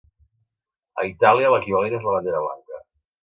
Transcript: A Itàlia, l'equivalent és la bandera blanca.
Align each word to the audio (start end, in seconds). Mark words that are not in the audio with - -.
A 1.01 1.03
Itàlia, 1.09 1.51
l'equivalent 1.55 1.99
és 1.99 2.09
la 2.09 2.13
bandera 2.17 2.43
blanca. 2.47 2.81